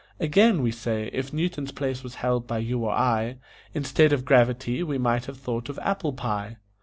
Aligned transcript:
Again 0.19 0.63
we 0.63 0.71
say, 0.71 1.11
if 1.13 1.31
Newton's 1.31 1.71
place 1.71 2.01
was 2.01 2.15
held 2.15 2.47
by 2.47 2.57
you 2.57 2.85
or 2.85 2.91
I, 2.91 3.37
Instead 3.75 4.11
of 4.13 4.25
gravity 4.25 4.81
we 4.81 4.97
might 4.97 5.25
have 5.25 5.37
thought 5.37 5.69
of 5.69 5.77
apple 5.83 6.13
pie. 6.13 6.57